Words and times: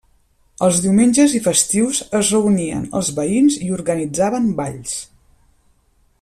Els 0.67 0.79
diumenges 0.85 1.35
i 1.39 1.41
festius 1.47 1.99
es 2.21 2.31
reunien 2.37 2.89
els 3.01 3.13
veïns 3.21 3.59
i 3.67 3.71
organitzaven 3.79 4.49
balls. 4.63 4.97